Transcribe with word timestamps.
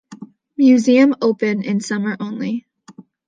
Museum 0.57 1.13
open 1.21 1.61
in 1.61 1.79
summer 1.79 2.17
only. 2.19 2.65